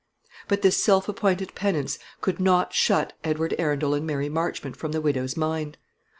But 0.47 0.63
this 0.63 0.83
self 0.83 1.07
appointed 1.07 1.53
penance 1.53 1.99
could 2.21 2.39
not 2.39 2.73
shut 2.73 3.13
Edward 3.23 3.53
Arundel 3.59 3.93
and 3.93 4.03
Mary 4.07 4.29
Marchmont 4.29 4.75
from 4.75 4.93
the 4.93 4.99
widow's 4.99 5.37
mind. 5.37 5.77